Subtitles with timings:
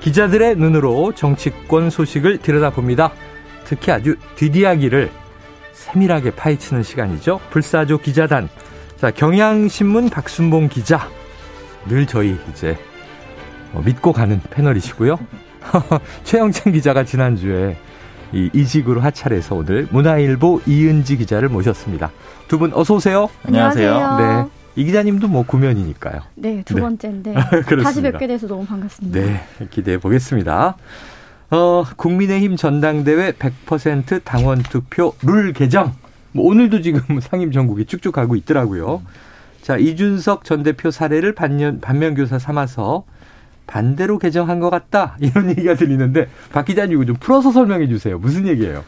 [0.00, 3.12] 기자들의 눈으로 정치권 소식을 들여다봅니다.
[3.64, 5.10] 특히 아주 뒤디하기를
[5.72, 7.40] 세밀하게 파헤치는 시간이죠.
[7.50, 8.48] 불사조 기자단.
[8.96, 11.08] 자, 경향신문 박순봉 기자.
[11.86, 12.76] 늘 저희 이제
[13.72, 15.18] 뭐 믿고 가는 패널이시고요.
[16.24, 17.76] 최영찬 기자가 지난주에
[18.32, 22.10] 이 이직으로 하차해서 오늘 문화일보 이은지 기자를 모셨습니다.
[22.48, 23.28] 두 분 어서 오세요.
[23.46, 24.16] 안녕하세요.
[24.18, 24.59] 네.
[24.80, 26.22] 이 기자님도 뭐 구면이니까요.
[26.36, 26.80] 네, 두 네.
[26.80, 27.34] 번째인데.
[27.84, 29.20] 다시 뵙게 돼서 너무 반갑습니다.
[29.20, 30.74] 네, 기대해 보겠습니다.
[31.50, 35.92] 어, 국민의힘 전당대회 100% 당원 투표 룰 개정.
[36.32, 39.02] 뭐 오늘도 지금 상임 전국이 쭉쭉 가고 있더라고요.
[39.60, 43.04] 자, 이준석 전 대표 사례를 반면, 반면교사 삼아서
[43.66, 45.18] 반대로 개정한 것 같다.
[45.20, 48.18] 이런 얘기가 들리는데 박 기자님 이거 좀 풀어서 설명해 주세요.
[48.18, 48.82] 무슨 얘기예요?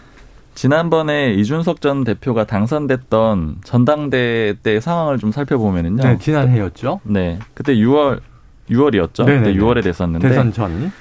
[0.55, 6.03] 지난번에 이준석 전 대표가 당선됐던 전당대회 때 상황을 좀 살펴보면은요.
[6.03, 7.01] 네, 지난해였죠.
[7.05, 7.39] 네.
[7.55, 8.21] 그때 6월
[8.71, 9.25] 6월이었죠.
[9.25, 9.53] 네네네.
[9.53, 10.93] 그때 6월에 됐었는데 대선 전.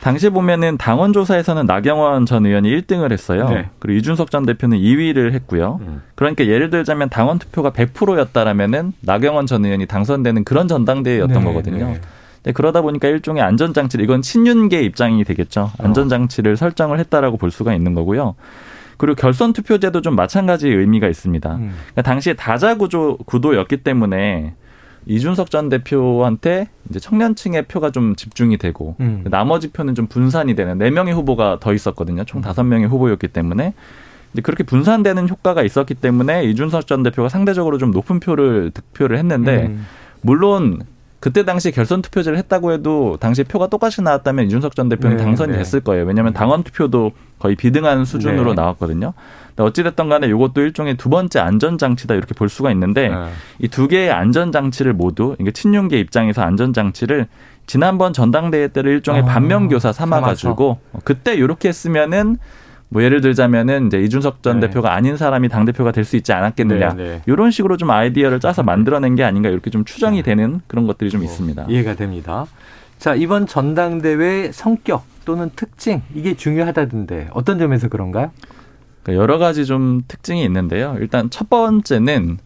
[0.00, 3.48] 당시 보면은 당원 조사에서는 나경원 전 의원이 1등을 했어요.
[3.48, 3.68] 네.
[3.80, 5.80] 그리고 이준석 전 대표는 2위를 했고요.
[5.80, 6.02] 음.
[6.14, 11.86] 그러니까 예를 들자면 당원 투표가 100%였다라면은 나경원 전 의원이 당선되는 그런 전당대회였던 네, 거거든요.
[11.86, 12.00] 네.
[12.44, 15.62] 네, 그러다 보니까 일종의 안전장치, 이건 친윤계 입장이 되겠죠.
[15.62, 15.84] 어.
[15.84, 18.36] 안전장치를 설정을 했다라고 볼 수가 있는 거고요.
[18.98, 21.56] 그리고 결선 투표제도 좀 마찬가지 의미가 있습니다.
[21.56, 21.72] 음.
[21.92, 24.54] 그러니까 당시에 다자 구조 구도였기 때문에
[25.06, 29.24] 이준석 전 대표한테 이제 청년층의 표가 좀 집중이 되고 음.
[29.30, 32.24] 나머지 표는 좀 분산이 되는 네 명의 후보가 더 있었거든요.
[32.24, 33.72] 총 다섯 명의 후보였기 때문에
[34.32, 39.66] 이제 그렇게 분산되는 효과가 있었기 때문에 이준석 전 대표가 상대적으로 좀 높은 표를 득표를 했는데
[39.66, 39.86] 음.
[40.20, 40.82] 물론
[41.20, 45.52] 그때 당시 결선 투표제를 했다고 해도 당시 표가 똑같이 나왔다면 이준석 전 대표는 네, 당선이
[45.52, 45.58] 네.
[45.58, 46.04] 됐을 거예요.
[46.04, 48.62] 왜냐하면 당원 투표도 거의 비등한 수준으로 네.
[48.62, 49.14] 나왔거든요.
[49.56, 53.30] 어찌됐든 간에 이것도 일종의 두 번째 안전장치다 이렇게 볼 수가 있는데 아.
[53.58, 57.26] 이두 개의 안전장치를 모두 이게 친윤계 입장에서 안전장치를
[57.66, 62.38] 지난번 전당대회 때를 일종의 아, 반면교사 삼아가지고 그때 이렇게 했으면은
[62.90, 64.66] 뭐 예를 들자면은 이제 이준석 전 네.
[64.68, 67.22] 대표가 아닌 사람이 당 대표가 될 수 있지 않았겠느냐 네, 네.
[67.26, 71.22] 이런 식으로 좀 아이디어를 짜서 만들어낸 게 아닌가 이렇게 좀 추정이 되는 그런 것들이 좀
[71.22, 71.66] 있습니다.
[71.68, 72.46] 이해가 됩니다.
[72.98, 78.30] 자, 이번 전당대회 성격 또는 특징, 이게 중요하다던데, 어떤 점에서 그런가요?
[79.02, 80.96] 그러니까 여러 가지 좀 특징이 있는데요.
[80.98, 82.38] 일단 첫 번째는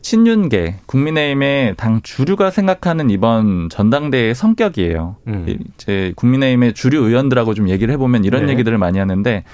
[0.00, 5.16] 친윤계 국민의힘의 당 주류가 생각하는 이번 전당대회의 성격이에요.
[5.28, 5.58] 음.
[5.74, 8.52] 이제 국민의힘의 주류 의원들하고 좀 얘기를 해보면 이런 네.
[8.52, 9.44] 얘기들을 많이 하는데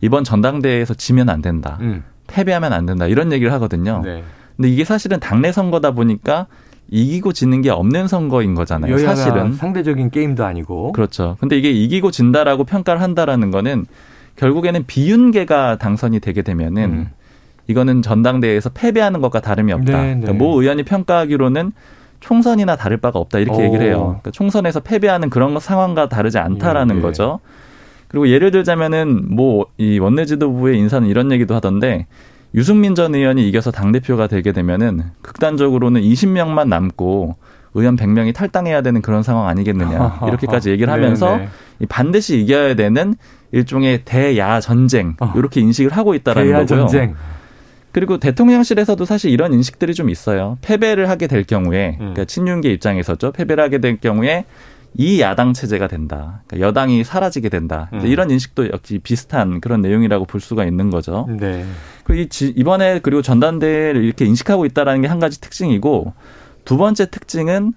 [0.00, 2.04] 이번 전당대회에서 지면 안 된다, 음.
[2.28, 4.02] 패배하면 안 된다 이런 얘기를 하거든요.
[4.04, 4.22] 네.
[4.56, 6.46] 근데 이게 사실은 당내 선거다 보니까
[6.90, 8.96] 이기고 지는 게 없는 선거인 거잖아요.
[8.98, 10.92] 사실은 상대적인 게임도 아니고.
[10.92, 11.36] 그렇죠.
[11.40, 13.86] 근데 이게 이기고 진다라고 평가를 한다라는 거는
[14.36, 17.10] 결국에는 비윤계가 당선이 되게 되면은 음.
[17.66, 19.92] 이거는 전당대회에서 패배하는 것과 다름이 없다.
[19.92, 20.20] 네, 네.
[20.20, 21.72] 그러니까 모 의원이 평가하기로는
[22.20, 23.64] 총선이나 다를 바가 없다 이렇게 오.
[23.64, 23.98] 얘기를 해요.
[24.06, 27.02] 그러니까 총선에서 패배하는 그런 상황과 다르지 않다라는 예, 예.
[27.02, 27.40] 거죠.
[28.08, 32.06] 그리고 예를 들자면은 뭐 이 원내 지도부의 인사는 이런 얘기도 하던데
[32.54, 37.36] 유승민 전 의원이 이겨서 당 대표가 되게 되면은 극단적으로는 20명만 남고
[37.74, 41.48] 의원 100명이 탈당해야 되는 그런 상황 아니겠느냐 이렇게까지 얘기를 하면서 네, 네.
[41.80, 43.14] 이 반드시 이겨야 되는
[43.52, 45.32] 일종의 대야 전쟁 어.
[45.36, 46.66] 이렇게 인식을 하고 있다라는 거고요.
[46.66, 47.14] 전쟁.
[47.92, 50.58] 그리고 대통령실에서도 사실 이런 인식들이 좀 있어요.
[50.62, 51.98] 패배를 하게 될 경우에, 음.
[51.98, 53.32] 그러니까 친윤계 입장에서죠.
[53.32, 54.44] 패배를 하게 될 경우에
[54.96, 56.42] 이 야당 체제가 된다.
[56.46, 57.88] 그러니까 여당이 사라지게 된다.
[57.92, 58.00] 음.
[58.06, 61.28] 이런 인식도 역시 비슷한 그런 내용이라고 볼 수가 있는 거죠.
[61.38, 61.64] 네.
[62.04, 66.12] 그리고 이 이번에 그리고 전단대를 이렇게 인식하고 있다라는 게 한 가지 특징이고
[66.64, 67.72] 두 번째 특징은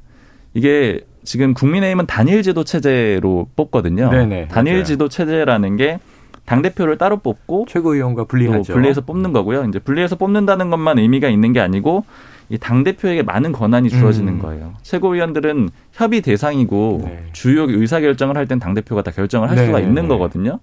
[0.55, 4.09] 이게 지금 국민의힘은 단일 지도 체제로 뽑거든요.
[4.11, 4.83] 네네, 단일 맞아요.
[4.83, 5.99] 지도 체제라는 게
[6.45, 8.73] 당 대표를 따로 뽑고 최고위원과 또 분리하죠.
[8.73, 9.63] 분리해서 뽑는 거고요.
[9.65, 12.05] 이제 분리해서 뽑는다는 것만 의미가 있는 게 아니고
[12.49, 14.39] 이당 대표에게 많은 권한이 주어지는 음.
[14.39, 14.73] 거예요.
[14.81, 17.23] 최고위원들은 협의 대상이고 네.
[17.31, 20.07] 주요 의사 결정을 할 땐 당 대표가 다 결정을 할 네, 수가 네, 있는 네.
[20.09, 20.59] 거거든요.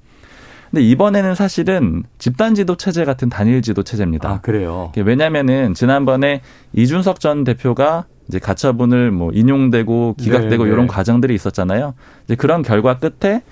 [0.71, 4.29] 근데 이번에는 사실은 집단 지도 체제 같은 단일 지도 체제입니다.
[4.29, 4.93] 아, 그래요.
[4.97, 6.43] 왜냐면은 지난번에
[6.75, 10.75] 이준석 전 대표가 이제 가처분을 뭐 인용되고 기각되고 네, 네.
[10.75, 11.95] 이런 과정들이 있었잖아요.
[12.27, 13.43] 이제 그런 결과 끝에 이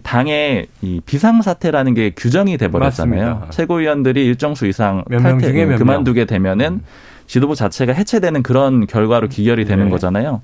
[0.00, 3.24] 당의 이 비상사태라는 게 규정이 돼 버렸잖아요.
[3.24, 3.50] 맞습니다.
[3.50, 6.84] 최고위원들이 일정 수 이상 탈퇴 중에 몇 그만두게 되면은 음.
[7.26, 9.90] 지도부 자체가 해체되는 그런 결과로 기결이 되는 네.
[9.90, 10.42] 거잖아요.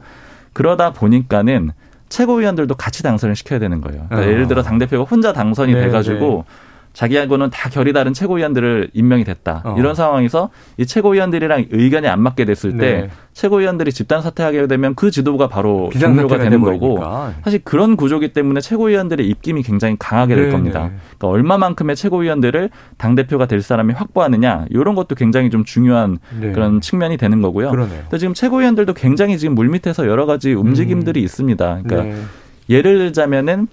[0.52, 1.72] 그러다 보니까는
[2.08, 4.06] 최고위원들도 같이 당선을 시켜야 되는 거예요.
[4.08, 4.32] 그러니까 어.
[4.32, 6.44] 예를 들어 당 대표가 혼자 당선이 네, 돼가지고
[6.98, 9.62] 자기하고는 다 결이 다른 최고위원들을 임명이 됐다.
[9.64, 9.76] 어.
[9.78, 13.10] 이런 상황에서 이 최고위원들이랑 의견이 안 맞게 됐을 때 네.
[13.34, 16.98] 최고위원들이 집단 사퇴하게 되면 그 지도부가 바로 종료가 되는 거고.
[17.44, 20.88] 사실 그런 구조기 때문에 최고위원들의 입김이 굉장히 강하게 될 네, 겁니다.
[20.88, 20.96] 네.
[21.18, 26.50] 그러니까 얼마만큼의 최고위원들을 당 대표가 될 사람이 확보하느냐 이런 것도 굉장히 좀 중요한 네.
[26.50, 27.70] 그런 측면이 되는 거고요.
[27.70, 28.00] 그러네요.
[28.02, 31.82] 근데 지금 최고위원들도 굉장히 지금 물밑에서 여러 가지 움직임들이 있습니다.
[31.84, 32.22] 그러니까 네.
[32.68, 33.68] 예를 들자면은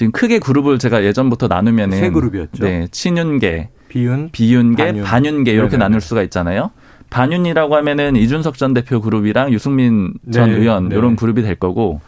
[0.00, 2.64] 지금 크게 그룹을 제가 예전부터 나누면은 세 그룹이었죠.
[2.64, 5.04] 네, 친윤계, 비윤, 비윤계, 반윤.
[5.04, 5.84] 반윤계 이렇게 네네네.
[5.84, 6.70] 나눌 수가 있잖아요.
[7.10, 10.96] 반윤이라고 하면은 이준석 전 대표 그룹이랑 유승민 전 네, 의원 네.
[10.96, 12.00] 이런 그룹이 될 거고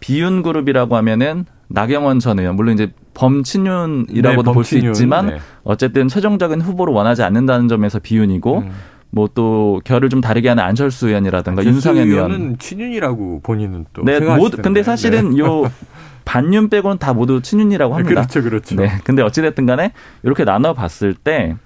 [0.00, 4.90] 비윤 그룹이라고 하면은 나경원 전 의원 물론 이제 범친윤이라고도 네, 볼수 범친윤.
[4.90, 5.38] 있지만 네.
[5.62, 8.70] 어쨌든 최종적인 후보를 원하지 않는다는 점에서 비윤이고 음.
[9.10, 14.18] 뭐또 결을 좀 다르게 하는 안철수 의원이라든가 윤상현 의원 은 친윤이라고 본인은 또 네.
[14.18, 15.70] 모두 근데 사실은 요
[16.26, 18.02] 반윤 빼고는 다 모두 친윤이라고 네.
[18.02, 18.20] 합니다.
[18.26, 18.76] 그렇죠, 그렇죠.
[18.76, 18.90] 네.
[19.04, 19.92] 근데 어찌됐든 간에
[20.22, 21.56] 이렇게 나눠 봤을 때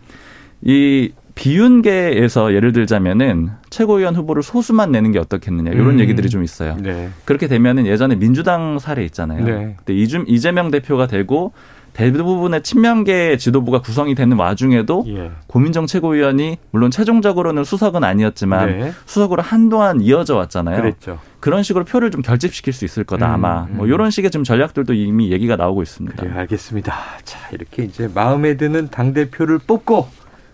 [0.62, 6.00] 이 비윤계에서 예를 들자면은 최고위원 후보를 소수만 내는 게 어떻겠느냐 이런 음.
[6.00, 6.76] 얘기들이 좀 있어요.
[6.78, 7.08] 네.
[7.24, 9.44] 그렇게 되면은 예전에 민주당 사례 있잖아요.
[9.44, 9.76] 네.
[9.88, 11.52] 이준 이재명 대표가 되고
[11.92, 15.30] 대부분의 친명계 지도부가 구성이 되는 와중에도 예.
[15.46, 18.92] 고민정 최고위원이 물론 최종적으로는 수석은 아니었지만 네.
[19.06, 20.76] 수석으로 한동안 이어져 왔잖아요.
[20.76, 21.18] 그랬죠.
[21.40, 23.92] 그런 식으로 표를 좀 결집시킬 수 있을 거다 음, 아마 뭐 음.
[23.92, 26.16] 이런 식의 좀 전략들도 이미 얘기가 나오고 있습니다.
[26.22, 26.94] 그래 알겠습니다.
[27.24, 30.08] 자, 이렇게 이제 마음에 드는 당 대표를 뽑고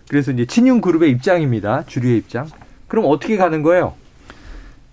[0.09, 1.83] 그래서 이제 친윤 그룹의 입장입니다.
[1.85, 2.47] 주류의 입장.
[2.87, 3.93] 그럼 어떻게 가는 거예요?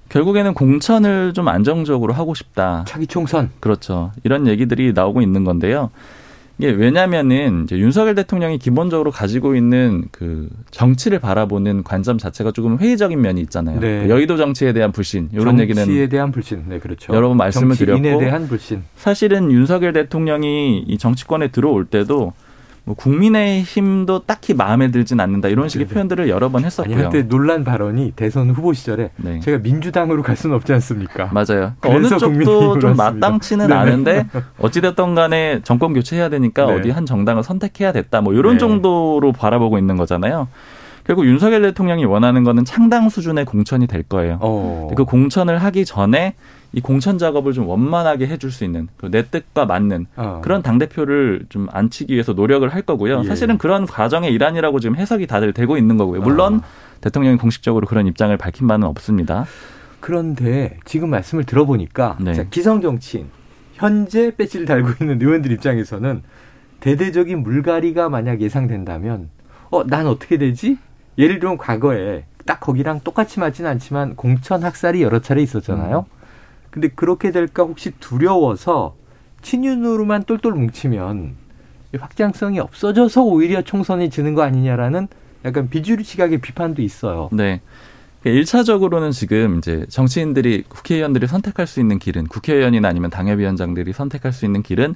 [0.09, 2.85] 결국에는 공천을 좀 안정적으로 하고 싶다.
[2.87, 3.51] 차기 총선.
[3.61, 4.13] 그렇죠.
[4.23, 5.91] 이런 얘기들이 나오고 있는 건데요.
[6.59, 13.21] 이게 왜냐면은 이제 윤석열 대통령이 기본적으로 가지고 있는 그 정치를 바라보는 관점 자체가 조금 회의적인
[13.21, 13.81] 면이 있잖아요.
[13.81, 14.05] 네.
[14.05, 16.65] 그 여의도 정치에 대한 불신 이런 정치에 얘기는 대한 불신.
[16.69, 17.13] 네, 그렇죠.
[17.13, 18.83] 여러 번 말씀을 정치인에 드렸고 대한 불신.
[18.97, 22.33] 사실은 윤석열 대통령이 이 정치권에 들어올 때도
[22.87, 25.95] 뭐 국민의힘도 딱히 마음에 들진 않는다 이런 식의 네네.
[25.95, 26.97] 표현들을 여러 번 아니 했었고요.
[27.05, 29.41] 한때 논란 발언이 대선 후보 시절에 네.
[29.41, 31.31] 제가 민주당으로 갈 수는 없지 않습니까?
[31.33, 31.73] 맞아요.
[31.81, 32.95] 그래서 어느 쪽도 좀.
[32.97, 33.81] 마땅치는 네네.
[33.81, 34.27] 않은데
[34.61, 36.75] 어찌됐든 간에 정권 교체해야 되니까 네.
[36.75, 38.21] 어디 한 정당을 선택해야 됐다.
[38.21, 38.59] 뭐 이런 네.
[38.59, 40.49] 정도로 바라보고 있는 거잖아요.
[41.07, 44.39] 결국 윤석열 대통령이 원하는 거는 창당 수준의 공천이 될 거예요.
[44.41, 44.91] 어.
[44.97, 46.35] 그 공천을 하기 전에
[46.73, 50.41] 이 공천 작업을 좀 원만하게 해줄 수 있는 그내 뜻과 맞는 어.
[50.43, 53.21] 그런 당 대표를 좀 안치기 위해서 노력을 할 거고요.
[53.25, 53.29] 예.
[53.29, 56.23] 사실은 그런 과정의 일환이라고 지금 해석이 다들 되고 있는 거고요.
[56.23, 57.01] 물론 아.
[57.03, 59.45] 대통령이 공식적으로 그런 입장을 밝힌 바는 없습니다.
[60.01, 62.33] 그런데 지금 말씀을 들어보니까 네.
[62.33, 63.27] 자, 기성 정치인
[63.75, 66.23] 현재 배지를 달고 있는 의원들 입장에서는
[66.81, 69.29] 대대적인 물갈이가 만약 예상된다면
[69.71, 70.79] 어 난 어떻게 되지?
[71.19, 76.07] 예를 들면 과거에 딱 거기랑 똑같이 맞지는 않지만 공천 학살이 여러 차례 있었잖아요.
[76.71, 78.97] 근데 그렇게 될까 혹시 두려워서
[79.43, 81.37] 친윤으로만 똘똘 뭉치면
[81.95, 85.07] 이 확장성이 없어져서 오히려 총선이 지는 거 아니냐라는
[85.45, 87.29] 약간 비주류 시각의 비판도 있어요.
[87.33, 87.61] 네.
[88.25, 94.63] 일차적으로는 지금 이제 정치인들이 국회의원들이 선택할 수 있는 길은 국회의원이나 아니면 당협위원장들이 선택할 수 있는
[94.63, 94.95] 길은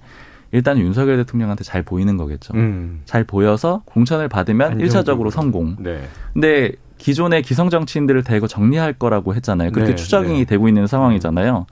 [0.52, 2.54] 일단 윤석열 대통령한테 잘 보이는 거겠죠.
[2.54, 3.02] 음.
[3.04, 5.30] 잘 보여서 공천을 받으면 일차적으로.
[5.30, 5.76] 성공.
[5.78, 6.02] 네.
[6.32, 9.72] 근데 기존의 기성 정치인들을 대거 정리할 거라고 했잖아요.
[9.72, 10.44] 그렇게 네, 추정이 네.
[10.44, 11.66] 되고 있는 상황이잖아요.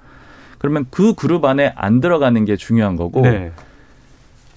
[0.58, 3.53] 그러면 그 그룹 안에 안 들어가는 게 중요한 거고 네.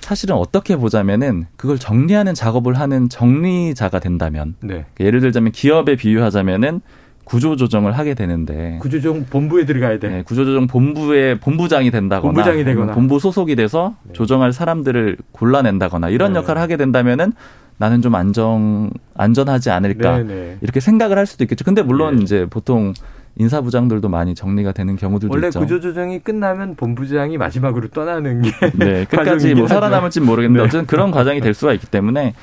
[0.02, 4.86] 사실은 어떻게 보자면은 그걸 정리하는 작업을 하는 정리자가 된다면 네.
[5.00, 6.82] 예를 들자면 기업에 비유하자면은
[7.30, 10.10] 구조 조정을 하게 되는데 구조조정 본부에 들어가야 돼.
[10.10, 12.94] 네, 구조조정 본부의 본부장이 된다거나 본부장이 되거나.
[12.94, 14.14] 본부 소속이 돼서 네.
[14.14, 16.40] 조정할 사람들을 골라낸다거나 이런 네.
[16.40, 17.34] 역할을 하게 된다면은
[17.78, 20.58] 나는 좀 안정 안전하지 않을까 네, 네.
[20.62, 21.64] 이렇게 생각을 할 수도 있겠죠.
[21.64, 22.24] 근데 물론 네.
[22.24, 22.94] 이제 보통
[23.38, 25.60] 인사부장들도 많이 정리가 되는 경우들도 원래 있죠.
[25.60, 29.68] 구조조정이 끝나면 본부장이 마지막으로 떠나는 게 네, 끝까지 뭐.
[29.70, 30.68] 살아남을지 모르겠는데 네.
[30.68, 32.34] 어쨌든 그런 과정이 될 수가 있기 때문에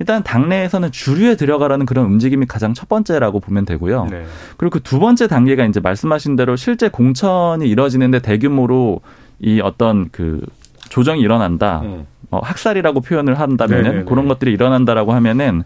[0.00, 4.06] 일단 당내에서는 주류에 들어가라는 그런 움직임이 가장 첫 번째라고 보면 되고요.
[4.10, 4.24] 네.
[4.56, 9.02] 그리고 그 두 번째 단계가 이제 말씀하신 대로 실제 공천이 이뤄지는데 대규모로
[9.38, 10.40] 이 어떤 그
[10.88, 11.82] 조정이 일어난다.
[11.84, 12.06] 음.
[12.30, 14.04] 어, 학살이라고 표현을 한다면은 네네네.
[14.04, 15.64] 그런 것들이 일어난다라고 하면은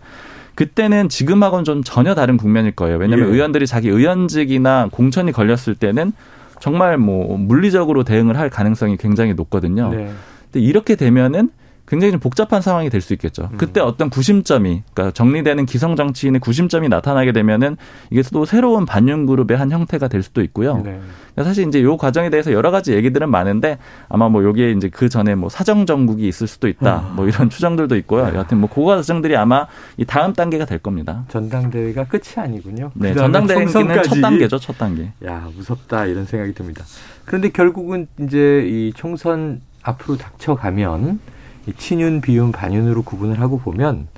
[0.56, 2.96] 그때는 지금하고는 좀 전혀 다른 국면일 거예요.
[2.98, 3.32] 왜냐하면 예.
[3.32, 6.12] 의원들이 자기 의원직이나 공천이 걸렸을 때는
[6.60, 9.90] 정말 뭐 물리적으로 대응을 할 가능성이 굉장히 높거든요.
[9.90, 10.10] 네.
[10.50, 11.50] 근데 이렇게 되면은
[11.86, 13.50] 굉장히 좀 복잡한 상황이 될 수 있겠죠.
[13.52, 13.58] 음.
[13.58, 17.76] 그때 어떤 구심점이, 그러니까 정리되는 기성 정치인의 구심점이 나타나게 되면은
[18.10, 20.76] 이게 또 새로운 반윤 그룹의 한 형태가 될 수도 있고요.
[20.76, 20.98] 네.
[21.34, 23.76] 그러니까 사실 이제 요 과정에 대해서 여러 가지 얘기들은 많은데
[24.08, 26.90] 아마 뭐 여기에 이제 그 전에 뭐 사정 정국이 있을 수도 있다.
[26.94, 27.12] 아.
[27.14, 28.22] 뭐 이런 추정들도 있고요.
[28.34, 29.66] 여하튼 뭐그 과정들이 아마
[29.98, 31.24] 이 다음 단계가 될 겁니다.
[31.28, 32.90] 전당대회가 끝이 아니군요.
[32.94, 34.08] 네, 전당대회는 총선까지.
[34.08, 35.12] 첫 단계죠, 첫 단계.
[35.26, 36.84] 야 무섭다 이런 생각이 듭니다.
[37.26, 41.33] 그런데 결국은 이제 이 총선 앞으로 닥쳐가면 이
[41.72, 44.08] 친윤, 비윤, 반윤으로 구분을 하고 보면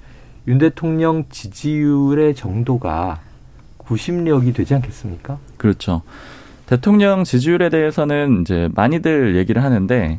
[0.48, 3.20] 윤 대통령 지지율의 정도가
[3.78, 5.38] 구심력이 되지 않겠습니까?
[5.56, 6.02] 그렇죠.
[6.66, 10.18] 대통령 지지율에 대해서는 이제 많이들 얘기를 하는데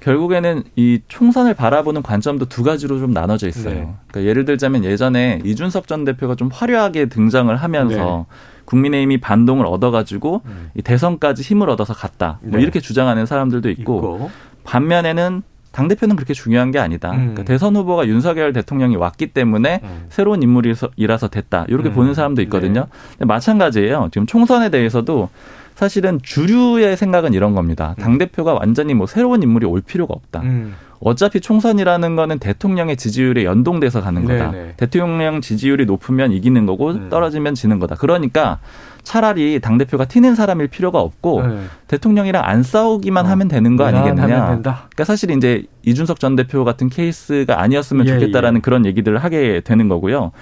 [0.00, 3.74] 결국에는 이 총선을 바라보는 관점도 두 가지로 좀 나눠져 있어요.
[3.74, 3.94] 네.
[4.06, 8.26] 그러니까 예를 들자면 예전에 이준석 전 대표가 좀 화려하게 등장을 하면서
[8.64, 10.50] 국민의힘이 반동을 얻어가지고 네.
[10.52, 10.70] 음.
[10.76, 12.38] 이 대선까지 힘을 얻어서 갔다.
[12.42, 12.62] 뭐 네.
[12.62, 14.30] 이렇게 주장하는 사람들도 있고,
[14.64, 17.12] 반면에는 당 대표는 그렇게 중요한 게 아니다.
[17.12, 17.16] 음.
[17.18, 20.06] 그러니까 대선 후보가 윤석열 대통령이 왔기 때문에 음.
[20.08, 21.66] 새로운 인물이라서 됐다.
[21.68, 21.94] 이렇게 음.
[21.94, 22.86] 보는 사람도 있거든요.
[23.12, 24.08] 근데 마찬가지예요.
[24.12, 25.28] 지금 총선에 대해서도
[25.74, 27.94] 사실은 주류의 생각은 이런 겁니다.
[28.00, 30.40] 당 대표가 완전히 뭐 새로운 인물이 올 필요가 없다.
[30.40, 30.74] 음.
[31.00, 34.50] 어차피 총선이라는 거는 대통령의 지지율에 연동돼서 가는 거다.
[34.50, 34.74] 네네.
[34.76, 37.08] 대통령 지지율이 높으면 이기는 거고 음.
[37.08, 37.94] 떨어지면 지는 거다.
[37.94, 38.58] 그러니까
[39.02, 41.60] 차라리 당 대표가 튀는 사람일 필요가 없고 네.
[41.86, 44.60] 대통령이랑 안 싸우기만 어, 하면 되는 거 아니겠느냐.
[44.60, 48.60] 그러니까 사실 이제 이준석 전 대표 같은 케이스가 아니었으면 예, 좋겠다라는 예.
[48.60, 50.32] 그런 얘기들을 하게 되는 거고요.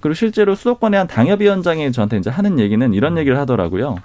[0.00, 3.18] 그리고 실제로 수도권의 한 당협위원장이 저한테 이제 하는 얘기는 이런 음.
[3.18, 3.96] 얘기를 하더라고요.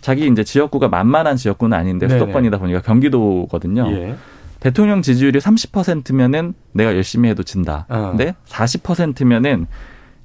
[0.00, 2.18] 자기 이제 지역구가 만만한 지역구는 아닌데 네네.
[2.18, 3.90] 수도권이다 보니까 경기도거든요.
[3.92, 4.16] 예.
[4.60, 7.86] 대통령 지지율이 30%면은 내가 열심히 해도 진다.
[7.88, 8.10] 어.
[8.10, 9.66] 근데 40%면은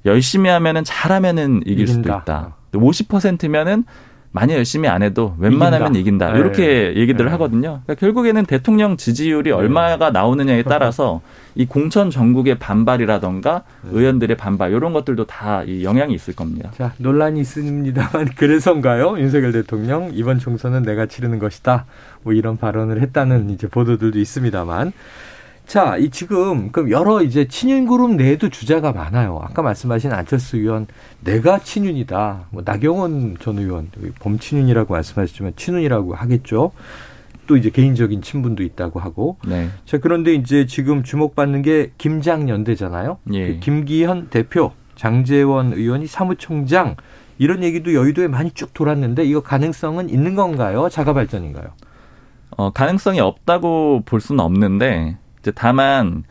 [0.04, 2.18] 열심히 하면은 잘하면은 이길 수도 이긴다.
[2.18, 2.55] 있다.
[2.72, 3.84] 50%면은
[4.36, 6.28] 많이 열심히 안 해도 웬만하면 이긴다.
[6.28, 6.32] 이긴다.
[6.32, 6.38] 네.
[6.38, 7.32] 이렇게 얘기들을 네.
[7.32, 7.80] 하거든요.
[7.84, 11.22] 그러니까 결국에는 대통령 지지율이 얼마가 나오느냐에 따라서
[11.54, 13.90] 이 공천 전국의 반발이라던가 네.
[13.92, 16.70] 의원들의 반발 이런 것들도 다이 영향이 있을 겁니다.
[16.76, 19.18] 자 논란이 있습니다만 그래서인가요?
[19.18, 21.86] 윤석열 대통령 이번 총선은 내가 치르는 것이다.
[22.22, 24.92] 뭐 이런 발언을 했다는 이제 보도들도 있습니다만.
[25.66, 29.40] 자, 이 지금 그럼 여러 이제 친윤 그룹 내에도 주자가 많아요.
[29.42, 30.86] 아까 말씀하신 안철수 의원
[31.20, 32.46] 내가 친윤이다.
[32.50, 36.70] 뭐 나경원 전 의원 범친윤이라고 말씀하셨지만 친윤이라고 하겠죠.
[37.48, 39.38] 또 이제 개인적인 친분도 있다고 하고.
[39.46, 39.68] 네.
[39.84, 43.18] 자, 그런데 이제 지금 주목받는 게 김장연대잖아요.
[43.32, 43.54] 예.
[43.54, 46.96] 그 김기현 대표, 장재원 의원이 사무총장
[47.38, 50.88] 이런 얘기도 여의도에 많이 쭉 돌았는데 이거 가능성은 있는 건가요?
[50.88, 51.66] 자가 발전인가요?
[52.56, 56.24] 어, 가능성이 없다고 볼 수는 없는데 이제 다만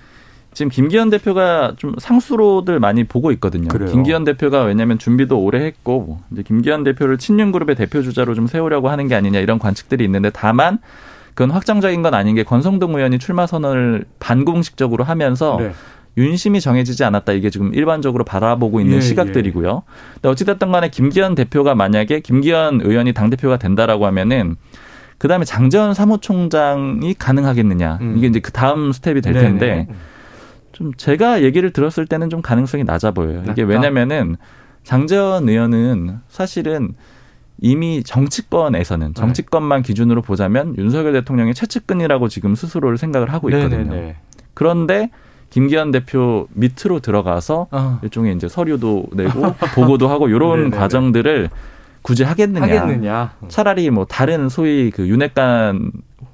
[0.54, 3.70] 지금 김기현 대표가 좀 상수로들 많이 보고 있거든요.
[3.70, 3.90] 그래요.
[3.90, 8.90] 김기현 대표가 왜냐하면 준비도 오래 했고 이제 김기현 대표를 친윤 그룹의 대표 주자로 좀 세우려고
[8.90, 10.80] 하는 게 아니냐 이런 관측들이 있는데 다만
[11.34, 15.72] 그건 확정적인 건 아닌 게 권성동 의원이 출마 선언을 반공식적으로 하면서 네.
[16.18, 17.34] 윤심이 정해지지 않았다.
[17.34, 19.84] 이게 지금 일반적으로 바라보고 있는 예, 시각들이고요.
[20.16, 24.56] 근데 어찌됐든 간에 김기현 대표가 만약에 김기현 의원이 당대표가 된다라고 하면은
[25.18, 28.00] 그 다음에 장재원 사무총장이 가능하겠느냐.
[28.02, 28.16] 음.
[28.18, 29.46] 이게 이제 그 다음 스텝이 될 네네.
[29.48, 29.88] 텐데
[30.72, 33.42] 좀 제가 얘기를 들었을 때는 좀 가능성이 낮아 보여요.
[33.50, 33.68] 이게 낮다.
[33.68, 34.36] 왜냐면은
[34.84, 36.94] 장재원 의원은 사실은
[37.62, 43.84] 이미 정치권에서는 정치권만 기준으로 보자면 윤석열 대통령의 최측근이라고 지금 스스로를 생각을 하고 있거든요.
[43.92, 44.16] 네네네.
[44.54, 45.10] 그런데
[45.50, 50.70] 김기현 대표 밑으로 들어가서 어, 일종의 이제 서류도 내고 보고도 하고 이런.
[50.70, 51.50] 과정들을
[52.06, 52.82] 굳이 하겠느냐.
[52.82, 53.34] 하겠느냐?
[53.48, 55.92] 차라리 뭐 다른 소위 그 윤핵관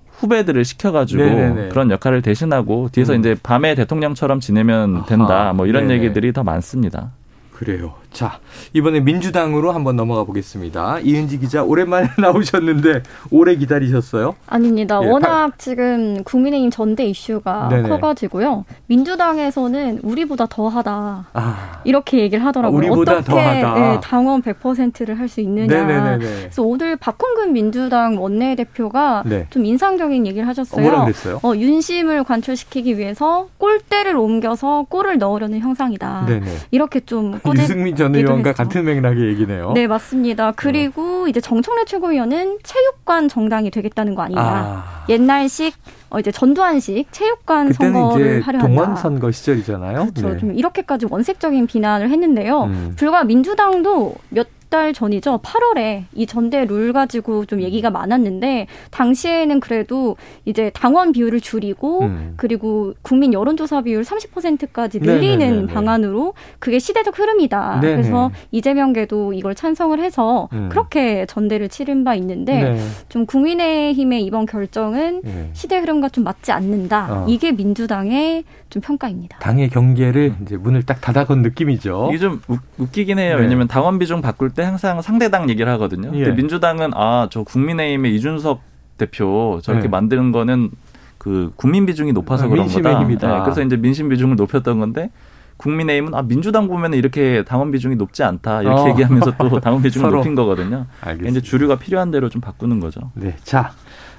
[0.09, 1.69] 후배들을 시켜가지고 네네네.
[1.69, 3.19] 그런 역할을 대신하고 뒤에서 음.
[3.19, 5.43] 이제 밤에 대통령처럼 지내면 된다.
[5.43, 5.53] 아하.
[5.53, 6.03] 뭐 이런 네네.
[6.03, 7.11] 얘기들이 더 많습니다.
[7.53, 7.93] 그래요.
[8.13, 8.39] 자,
[8.73, 10.99] 이번에 민주당으로 한번 넘어가 보겠습니다.
[10.99, 14.35] 이은지 기자 오랜만에 나오셨는데 오래 기다리셨어요?
[14.47, 14.99] 아닙니다.
[15.01, 17.87] 예, 워낙 지금 국민의힘 전대 이슈가 네네.
[17.87, 18.65] 커가지고요.
[18.87, 21.27] 민주당에서는 우리보다 더 하다.
[21.33, 22.77] 아, 이렇게 얘기를 하더라고요.
[22.79, 23.93] 우리보다 어떻게 더하다.
[23.95, 25.67] 예, 당원 100%를 할 수 있느냐.
[25.85, 26.17] 네네네네.
[26.17, 29.47] 그래서 오늘 박홍근 민주당 원내대표가 네.
[29.49, 31.05] 좀 인상적인 얘기를 하셨어요.
[31.05, 31.39] 그랬어요?
[31.43, 36.25] 어, 윤심을 관철시키기 위해서 골대를 옮겨서 골을 넣으려는 형상이다.
[36.27, 36.47] 네네.
[36.71, 38.53] 이렇게 좀 꼬집 유승민 전 의원과.
[38.53, 39.73] 같은 맥락의 얘기네요.
[39.73, 40.51] 네, 맞습니다.
[40.55, 44.41] 그리고 이제 정청래 최고위원은 체육관 정당이 되겠다는 거 아니냐.
[44.41, 45.75] 아, 옛날식
[46.09, 48.67] 어 이제 전두환식 체육관 선거를 하려 한다.
[48.67, 50.09] 동원 선거 시절이잖아요.
[50.13, 50.29] 그렇죠.
[50.29, 50.37] 네.
[50.37, 52.63] 좀 이렇게까지 원색적인 비난을 했는데요.
[52.63, 52.93] 음.
[52.97, 55.41] 불과 민주당도 몇 달 전이죠.
[55.43, 62.33] 8월에 이 전대 룰 가지고 좀 얘기가 많았는데 당시에는 그래도 이제 당원 비율을 줄이고 음.
[62.37, 65.73] 그리고 국민 여론조사 비율 30%까지 늘리는 네네네네.
[65.73, 67.81] 방안으로 그게 시대적 흐름이다.
[67.81, 67.95] 네네.
[67.95, 70.69] 그래서 이재명계도 이걸 찬성을 해서 음.
[70.69, 72.79] 그렇게 전대를 치른 바 있는데 네.
[73.09, 75.49] 좀 국민의힘의 이번 결정은 네.
[75.51, 77.07] 시대 흐름과 좀 맞지 않는다.
[77.11, 77.25] 어.
[77.27, 79.37] 이게 민주당의 좀 평가입니다.
[79.39, 82.07] 당의 경계를 이제 문을 딱 닫아건 느낌이죠.
[82.09, 82.41] 이게 좀
[82.77, 83.35] 웃기긴 해요.
[83.35, 83.41] 네.
[83.43, 86.09] 왜냐하면 당원 비중 바꿀 때 항상 상대당 얘기를 하거든요.
[86.13, 86.23] 예.
[86.23, 88.61] 근데 민주당은 아 저 국민의힘의 이준석
[88.97, 89.89] 대표 저렇게 네.
[89.89, 90.71] 만드는 거는
[91.17, 93.07] 그 국민 비중이 높아서 아, 그런 거다.
[93.07, 95.11] 네, 그래서 이제 민심 비중을 높였던 건데
[95.57, 98.89] 국민의힘은 아 민주당 보면 이렇게 당원 비중이 높지 않다 이렇게 어.
[98.89, 100.87] 얘기하면서 또 당원 비중을 높인 거거든요.
[101.01, 101.29] 알겠습니다.
[101.29, 103.11] 이제 주류가 필요한 대로 좀 바꾸는 거죠.
[103.15, 103.71] 네, 자.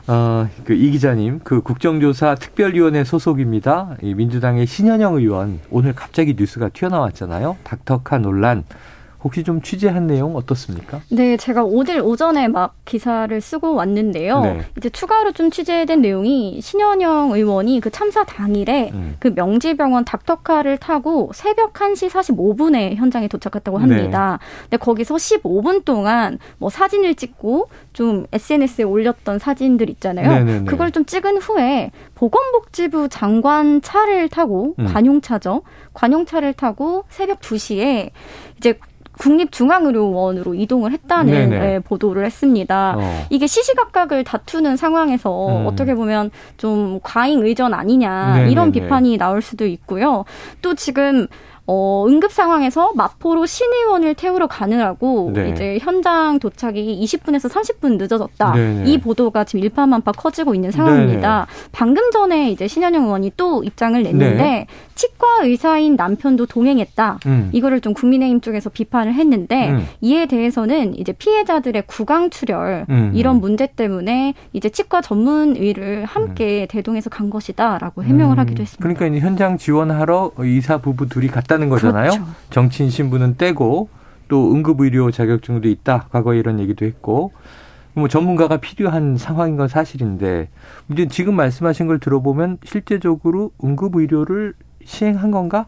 [0.09, 3.97] 어, 그이 기자님, 그 국정조사 특별위원회 소속입니다.
[4.03, 7.57] 이 민주당의 신현영 의원, 오늘 갑자기 뉴스가 튀어나왔잖아요.
[7.63, 8.65] 닥터카 논란.
[9.25, 11.01] 혹시 좀 취재한 내용 어떻습니까?
[11.11, 14.41] 네, 제가 오늘 오전에 막 기사를 쓰고 왔는데요.
[14.41, 14.61] 네.
[14.77, 19.17] 이제 추가로 좀 취재된 내용이 신현영 의원이 그 참사 당일에 음.
[19.21, 24.39] 그 명지병원 닥터카를 타고 새벽 1시 45분에 현장에 도착했다고 합니다.
[24.41, 24.63] 네.
[24.63, 30.29] 근데 거기서 15분 동안 뭐 사진을 찍고 좀 SNS에 올렸던 사진들 있잖아요.
[30.29, 30.53] 네네네.
[30.53, 30.65] 네, 네.
[30.65, 34.87] 그걸 좀 찍은 후에 보건복지부 장관 차를 타고 음.
[34.87, 35.63] 관용차죠.
[35.95, 38.11] 관용차를 타고 새벽 2시에
[38.57, 38.79] 이제
[39.23, 42.97] 국립중앙의료원으로 이동을 했다는 네, 보도를 했습니다.
[42.99, 43.27] 어.
[43.31, 45.67] 이게 시시각각을 다투는 상황에서 음.
[45.67, 48.51] 어떻게 보면 좀 과잉 의전 아니냐 네네네.
[48.51, 50.25] 이런 비판이 나올 수도 있고요.
[50.61, 51.29] 또 지금
[51.67, 55.51] 어, 응급 상황에서 마포로 신의원을 태우러 가느라고 네.
[55.51, 58.53] 이제 현장 도착이 20분에서 30분 늦어졌다.
[58.53, 58.91] 네네.
[58.91, 61.47] 이 보도가 지금 일파만파 커지고 있는 상황입니다.
[61.47, 61.69] 네네.
[61.71, 64.67] 방금 전에 이제 신현영 의원이 또 입장을 냈는데 네.
[64.95, 67.19] 치과 의사인 남편도 동행했다.
[67.27, 67.51] 음.
[67.53, 69.87] 이거를 좀 국민의힘 쪽에서 비판을 했는데 음.
[70.01, 73.13] 이에 대해서는 이제 피해자들의 구강 출혈 음.
[73.15, 76.67] 이런 문제 때문에 이제 치과 전문 의를 함께 음.
[76.69, 78.41] 대동해서 간 것이다라고 해명을 음.
[78.41, 79.01] 하기도 했습니다.
[79.01, 82.11] 그러니까 현장 지원하러 의사 부부 둘이 갔다 는 거잖아요.
[82.11, 82.27] 그렇죠.
[82.51, 83.89] 정친 신분은 떼고
[84.29, 86.07] 또 응급의료 자격증도 있다.
[86.11, 87.33] 과거에 이런 얘기도 했고
[87.95, 90.49] 뭐 전문가가 필요한 상황인 건 사실인데
[90.87, 94.55] 문제 지금 말씀하신 걸 들어보면 실제적으로 응급의료를
[94.85, 95.67] 시행한 건가?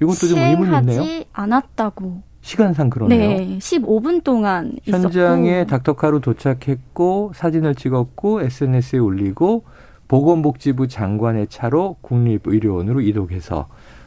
[0.00, 1.02] 이것도 좀 의문이 있네요.
[1.02, 2.22] 시행하지 않았다고.
[2.40, 3.18] 시간상 그러네요.
[3.18, 5.66] 네, 15분 동안 현장에 있었고.
[5.66, 9.64] 닥터카로 도착했고 사진을 찍었고 SNS에 올리고
[10.06, 13.66] 보건복지부 장관의 차로 국립의료원으로 이동해서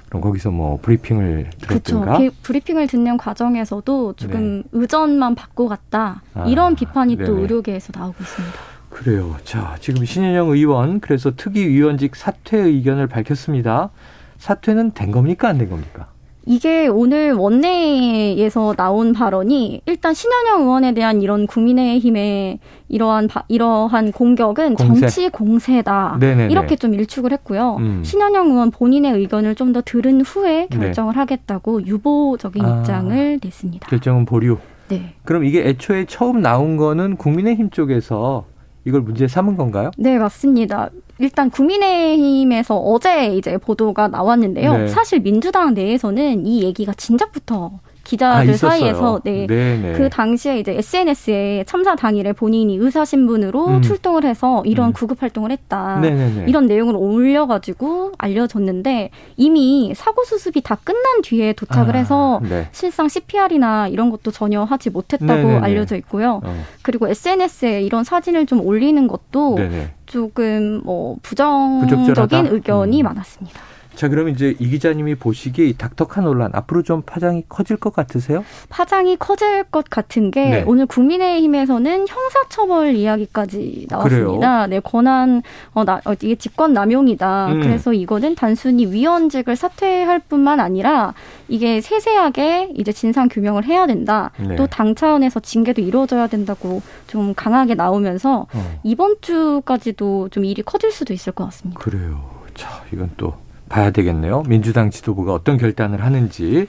[0.09, 2.17] 그럼 거기서 뭐 브리핑을 들었든가?
[2.17, 2.35] 그렇죠.
[2.43, 4.63] 브리핑을 듣는 과정에서도 조금 네.
[4.71, 7.27] 의전만 받고 갔다 아, 이런 비판이 네네.
[7.27, 8.55] 또 의료계에서 나오고 있습니다.
[8.89, 9.35] 그래요.
[9.43, 13.91] 자, 지금 신현영 의원 그래서 특위 위원직 사퇴 의견을 밝혔습니다.
[14.39, 16.07] 사퇴는 된 겁니까 안 된 겁니까?
[16.45, 24.75] 이게 오늘 원내에서 나온 발언이 일단 신현영 의원에 대한 이런 국민의힘의 이러한 바, 이러한 공격은
[24.75, 25.01] 공세.
[25.01, 26.51] 정치 공세다 네네네.
[26.51, 27.75] 이렇게 좀 일축을 했고요.
[27.79, 28.03] 음.
[28.03, 30.77] 신현영 의원 본인의 의견을 좀 더 들은 후에 네.
[30.77, 31.19] 결정을 네.
[31.19, 33.87] 하겠다고 유보적인 아, 입장을 냈습니다.
[33.87, 34.57] 결정은 보류.
[34.87, 35.13] 네.
[35.23, 38.45] 그럼 이게 애초에 처음 나온 거는 국민의힘 쪽에서
[38.85, 39.91] 이걸 문제 삼은 건가요?
[39.95, 40.89] 네, 맞습니다.
[41.19, 44.77] 일단 국민의힘에서 어제 이제 보도가 나왔는데요.
[44.77, 44.87] 네.
[44.87, 47.71] 사실 민주당 내에서는 이 얘기가 진작부터
[48.09, 49.45] 기자들 아, 사이에서 네.
[49.45, 49.93] 네네.
[49.93, 53.81] 그 당시에 이제 SNS에 참사 당일에 본인이 의사 신분으로 음.
[53.83, 54.93] 출동을 해서 이런 음.
[54.93, 55.99] 구급 활동을 했다.
[55.99, 56.45] 네네네.
[56.47, 62.67] 이런 내용을 올려 가지고 알려졌는데 이미 사고 수습이 다 끝난 뒤에 도착을 아, 해서 네.
[62.71, 65.59] 실상 CPR이나 이런 것도 전혀 하지 못했다고 네네네.
[65.59, 66.41] 알려져 있고요.
[66.43, 66.65] 어.
[66.81, 69.91] 그리고 SNS에 이런 사진을 좀 올리는 것도 네네.
[70.09, 72.49] 조금 뭐 부정적인 부적절하다?
[72.53, 73.05] 의견이 음.
[73.05, 73.59] 많았습니다.
[73.95, 78.45] 자, 그럼 이제 이 기자님이 보시기에 이 닥터카 논란 앞으로 좀 파장이 커질 것 같으세요?
[78.69, 80.63] 파장이 커질 것 같은 게 네.
[80.65, 84.29] 오늘 국민의힘에서는 형사처벌 이야기까지 나왔습니다.
[84.37, 84.67] 그래요?
[84.67, 85.41] 네, 권한
[85.73, 87.47] 어, 나, 어, 이게 직권 남용이다.
[87.47, 87.61] 음.
[87.61, 91.13] 그래서 이거는 단순히 위원직을 사퇴할 뿐만 아니라
[91.47, 94.31] 이게 세세하게 이제 진상 규명을 해야 된다.
[94.37, 94.55] 네.
[94.55, 98.79] 또당 차원에서 징계도 이루어져야 된다고 좀 강하게 나오면서 어.
[98.83, 101.79] 이번 주까지도 좀 일이 커질 수도 있을 것 같습니다.
[101.81, 102.29] 그래요.
[102.53, 103.33] 자, 이건 또
[103.69, 104.43] 봐야 되겠네요.
[104.47, 106.67] 민주당 지도부가 어떤 결단을 하는지.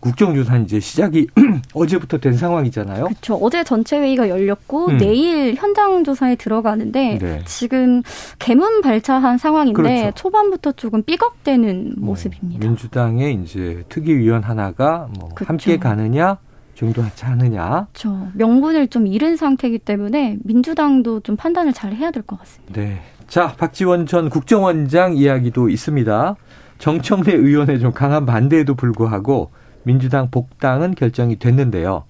[0.00, 1.26] 국정조사 이제 시작이
[1.74, 3.06] 어제부터 된 상황이잖아요.
[3.06, 3.34] 그렇죠.
[3.34, 4.96] 어제 전체 회의가 열렸고 음.
[4.98, 7.42] 내일 현장 조사에 들어가는데 네.
[7.46, 8.02] 지금
[8.38, 10.10] 개문 발차한 상황인데 그렇죠.
[10.14, 12.64] 초반부터 조금 삐걱대는 뭐, 모습입니다.
[12.64, 15.48] 민주당의 이제 특위위원 하나가 뭐 그렇죠.
[15.48, 16.38] 함께 가느냐
[16.76, 17.88] 중도하지 않느냐.
[17.92, 18.28] 그렇죠.
[18.34, 22.80] 명분을 좀 잃은 상태이기 때문에 민주당도 좀 판단을 잘 해야 될 것 같습니다.
[22.80, 23.00] 네.
[23.28, 26.34] 자, 박지원 전 국정원장 이야기도 있습니다.
[26.78, 29.50] 정청래 의원의 좀 강한 반대에도 불구하고
[29.82, 32.04] 민주당 복당은 결정이 됐는데요.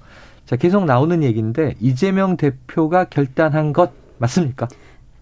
[0.47, 4.69] 자, 계속 나오는 얘기인데 이재명 대표가 결단한 것 맞습니까?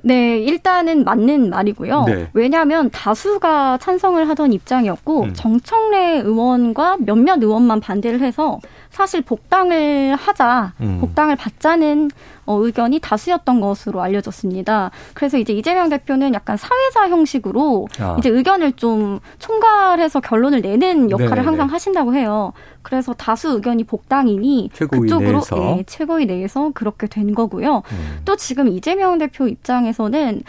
[0.03, 2.05] 네, 일단은 맞는 말이고요.
[2.05, 2.29] 네.
[2.35, 5.35] 왜냐하면 다수가 찬성을 하던 입장이었고 음.
[5.35, 8.61] 정청래 의원과 몇몇 의원만 반대를 해서
[8.97, 10.97] 사실 복당을 하자, 음.
[11.03, 12.11] 복당을 받자는
[12.47, 14.91] 어, 의견이 다수였던 것으로 알려졌습니다.
[15.13, 18.17] 그래서 이제 이재명 대표는 약간 사회자 형식으로 아.
[18.19, 21.45] 이제 의견을 좀 총괄해서 결론을 내는 역할을 네네.
[21.45, 22.55] 항상 하신다고 해요.
[22.81, 25.57] 그래서 다수 의견이 복당이니 그쪽으로 내에서.
[25.57, 27.83] 네, 최고위 내에서 그렇게 된 거고요.
[27.93, 28.21] 음.
[28.25, 30.43] 또 지금 이재명 대표 입장에서는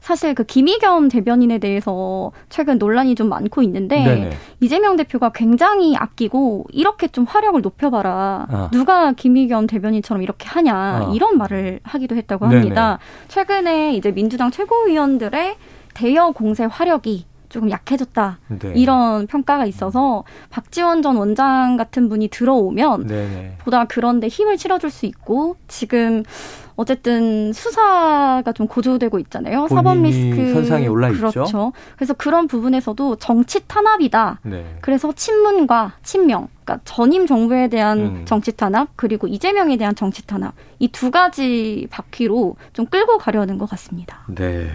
[0.00, 4.30] 사실 그 김의겸 대변인에 대해서 최근 논란이 좀 많고 있는데 네네.
[4.60, 8.46] 이재명 대표가 굉장히 아끼고 이렇게 좀 화력을 높여봐라.
[8.50, 8.70] 아.
[8.72, 11.12] 누가 김의겸 대변인처럼 이렇게 하냐 아.
[11.14, 12.98] 이런 말을 하기도 했다고 합니다.
[12.98, 13.28] 네네.
[13.28, 15.56] 최근에 이제 민주당 최고위원들의
[15.94, 18.72] 대여 공세 화력이 조금 약해졌다 네.
[18.76, 23.56] 이런 평가가 있어서 박지원 전 원장 같은 분이 들어오면 네네.
[23.58, 26.22] 보다 그런데 힘을 실어줄 수 있고 지금
[26.80, 29.68] 어쨌든 수사가 좀 고조되고 있잖아요.
[29.68, 31.30] 사법 리스크 선상에 올라 있죠.
[31.30, 31.72] 그렇죠.
[31.96, 34.40] 그래서 그런 부분에서도 정치 탄압이다.
[34.44, 34.64] 네.
[34.80, 38.22] 그래서 친문과 친명, 그러니까 전임 정부에 대한 음.
[38.24, 43.68] 정치 탄압 그리고 이재명에 대한 정치 탄압 이 두 가지 바퀴로 좀 끌고 가려는 것
[43.68, 44.20] 같습니다.
[44.28, 44.66] 네.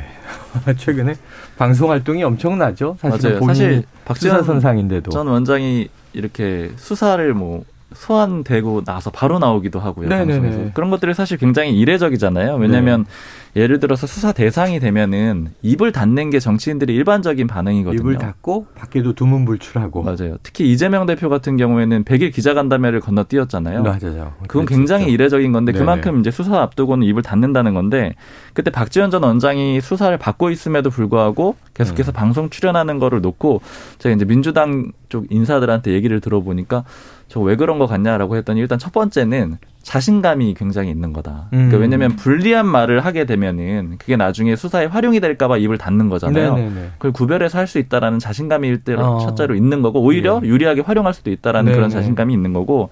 [0.77, 1.15] 최근에
[1.57, 2.97] 방송 활동이 엄청나죠.
[3.01, 3.45] 사실 맞아요.
[3.47, 7.63] 사실 박지원 선상인데도 전 원장이 이렇게 수사를 뭐
[7.95, 10.09] 소환되고 나서 바로 나오기도 하고요.
[10.09, 10.39] 네네네.
[10.39, 10.71] 방송에서.
[10.73, 12.55] 그런 것들이 사실 굉장히 이례적이잖아요.
[12.55, 13.61] 왜냐하면 네.
[13.61, 18.01] 예를 들어서 수사 대상이 되면은 입을 닫는 게 정치인들의 일반적인 반응이거든요.
[18.01, 20.03] 입을 닫고 밖에도 두문불출하고.
[20.03, 20.37] 맞아요.
[20.43, 23.83] 특히 이재명 대표 같은 경우에는 100일 기자간담회를 건너뛰었잖아요.
[23.83, 24.33] 맞아요.
[24.47, 25.79] 그건 굉장히 이례적인 건데 네네.
[25.79, 28.15] 그만큼 이제 수사 앞두고는 입을 닫는다는 건데
[28.53, 32.13] 그때 박지원 전 원장이 수사를 받고 있음에도 불구하고 계속해서 음.
[32.13, 33.61] 방송 출연하는 거를 놓고
[33.99, 36.83] 제가 이제 민주당 쪽 인사들한테 얘기를 들어보니까
[37.27, 41.47] 저 왜 그런 거 같냐라고 했더니 일단 첫 번째는 자신감이 굉장히 있는 거다.
[41.51, 41.81] 그러니까 음.
[41.81, 46.55] 왜냐하면 불리한 말을 하게 되면은 그게 나중에 수사에 활용이 될까봐 입을 닫는 거잖아요.
[46.55, 46.89] 네네네.
[46.97, 49.19] 그걸 구별해서 할 수 있다라는 자신감이 일대 어.
[49.19, 50.47] 첫째로 있는 거고 오히려 네.
[50.47, 51.75] 유리하게 활용할 수도 있다라는 네네.
[51.75, 52.89] 그런 자신감이 있는 거고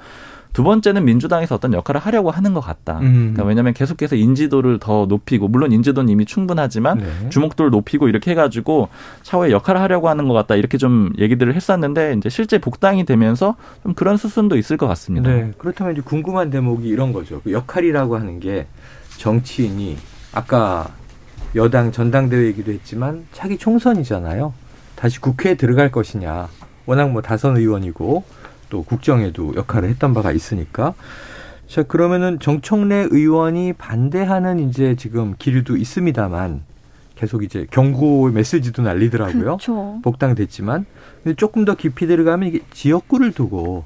[0.53, 2.99] 두 번째는 민주당에서 어떤 역할을 하려고 하는 것 같다.
[2.99, 3.31] 음.
[3.33, 7.29] 그러니까 왜냐하면 계속해서 인지도를 더 높이고 물론 인지도는 이미 충분하지만 네.
[7.29, 8.89] 주목도를 높이고 이렇게 해가지고
[9.23, 13.95] 차후에 역할을 하려고 하는 것 같다 이렇게 좀 얘기들을 했었는데 이제 실제 복당이 되면서 좀
[13.95, 15.29] 그런 수순도 있을 것 같습니다.
[15.29, 15.51] 네.
[15.57, 17.41] 그렇다면 이제 궁금한 대목이 이런 거죠.
[17.43, 18.67] 그 역할이라고 하는 게
[19.17, 19.97] 정치인이
[20.33, 20.89] 아까
[21.55, 24.53] 여당 전당대회 얘기도 했지만 차기 총선이잖아요.
[24.95, 26.47] 다시 국회에 들어갈 것이냐.
[26.85, 28.23] 워낙 뭐 다선 의원이고
[28.73, 30.95] 또 국정에도 역할을 했던 바가 있으니까.
[31.67, 36.63] 자, 그러면은 정청래 의원이 반대하는 이제 지금 기류도 있습니다만
[37.13, 39.43] 계속 이제 경고 메시지도 날리더라고요.
[39.43, 39.99] 그렇죠.
[40.01, 40.87] 복당됐지만.
[41.23, 43.85] 근데 조금 더 깊이 들어가면 이게 지역구를 두고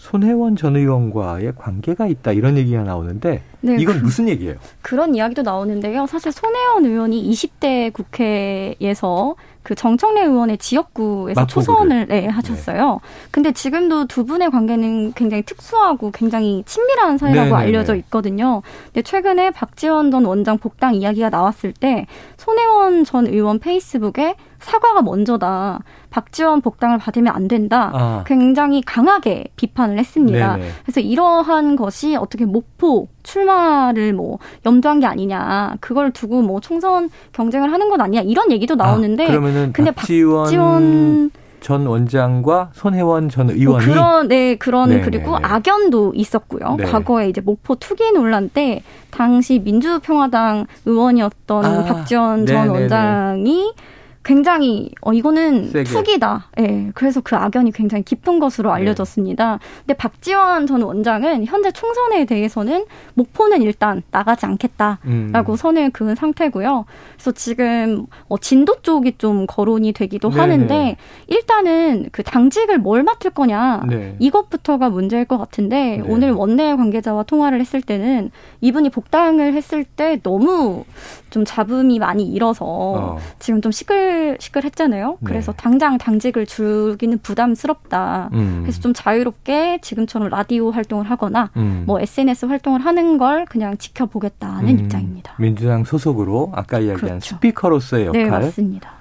[0.00, 4.56] 손혜원 전 의원과의 관계가 있다 이런 얘기가 나오는데 네, 이건 그, 무슨 얘기예요?
[4.80, 6.06] 그런 이야기도 나오는데요.
[6.06, 12.92] 사실 손혜원 의원이 20대 국회에서 그 정청래 의원의 지역구에서 초선을 네, 하셨어요.
[12.92, 13.28] 네.
[13.30, 17.58] 근데 지금도 두 분의 관계는 굉장히 특수하고 굉장히 친밀한 사이라고 네네네.
[17.58, 17.98] 네, 알려져 네.
[17.98, 18.62] 있거든요.
[18.86, 22.06] 근데 최근에 박지원 전 원장 복당 이야기가 나왔을 때
[22.38, 25.80] 손혜원 전 의원 페이스북에 사과가 먼저다.
[26.10, 27.90] 박지원 복당을 받으면 안 된다.
[27.94, 28.24] 아.
[28.26, 30.56] 굉장히 강하게 비판을 했습니다.
[30.56, 30.68] 네네.
[30.82, 35.76] 그래서 이러한 것이 어떻게 목포 출마를 뭐 염두한 게 아니냐.
[35.80, 38.22] 그걸 두고 뭐 총선 경쟁을 하는 건 아니냐.
[38.22, 43.94] 이런 얘기도 아, 나오는데 아, 그러면은 근데 박지원, 박지원 전 원장과 손혜원 전뭐 의원이 뭐
[43.94, 45.04] 그런 네 그런 네네네.
[45.04, 46.76] 그리고 악연도 있었고요.
[46.78, 46.84] 네.
[46.84, 52.78] 과거에 이제 목포 투기 논란 때 당시 민주평화당 의원이었던 아, 박지원 전 네네네.
[52.80, 53.74] 원장이
[54.22, 55.84] 굉장히 어 이거는 세게.
[55.90, 56.50] 투기다.
[56.58, 56.62] 예.
[56.62, 58.76] 네, 그래서 그 악연이 굉장히 깊은 것으로 네.
[58.76, 59.52] 알려졌습니다.
[59.52, 59.58] 네.
[59.80, 65.56] 근데 박지원 전 원장은 현재 총선에 대해서는 목포는 일단 나가지 않겠다라고 음.
[65.56, 66.84] 선을 그은 상태고요.
[67.14, 70.96] 그래서 지금 어 진도 쪽이 좀 거론이 되기도 네 하는데 네.
[71.26, 74.16] 일단은 그 당직을 뭘 맡을 거냐 네.
[74.18, 76.02] 이것부터가 문제일 것 같은데 네.
[76.06, 78.30] 오늘 원내 관계자와 통화를 했을 때는
[78.60, 80.84] 이분이 복당을 했을 때 너무
[81.30, 83.18] 좀 잡음이 많이 일어서 어.
[83.38, 85.10] 지금 좀 시끌 시끌했잖아요.
[85.10, 85.16] 네.
[85.24, 88.30] 그래서 당장 당직을 주기는 부담스럽다.
[88.32, 88.60] 음.
[88.62, 91.84] 그래서 좀 자유롭게 지금처럼 라디오 활동을 하거나 음.
[91.86, 94.78] 뭐 SNS 활동을 하는 걸 그냥 지켜보겠다는 음.
[94.78, 95.34] 입장입니다.
[95.38, 97.36] 민주당 소속으로 아까 이야기한 그렇죠.
[97.36, 98.22] 스피커로서의 역할.
[98.22, 98.92] 네, 맞습니다.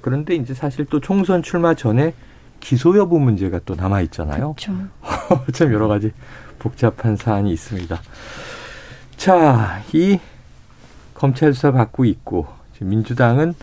[0.00, 2.14] 그런데 이제 사실 또 총선 출마 전에
[2.60, 4.54] 기소 여부 문제가 또 남아 있잖아요.
[4.54, 4.72] 그렇죠.
[5.52, 6.12] 참 여러 가지
[6.58, 8.00] 복잡한 사안이 있습니다.
[9.16, 10.18] 자, 이
[11.14, 12.46] 검찰 수사 받고 있고
[12.80, 13.54] 민주당은